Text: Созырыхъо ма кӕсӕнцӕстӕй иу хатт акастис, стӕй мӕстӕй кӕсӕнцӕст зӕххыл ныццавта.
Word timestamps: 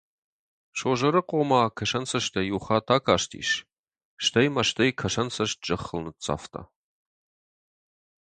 Созырыхъо 0.77 1.39
ма 1.49 1.61
кӕсӕнцӕстӕй 1.77 2.47
иу 2.51 2.59
хатт 2.65 2.87
акастис, 2.95 3.49
стӕй 4.25 4.47
мӕстӕй 4.55 4.91
кӕсӕнцӕст 4.99 5.57
зӕххыл 5.67 5.99
ныццавта. 6.05 6.61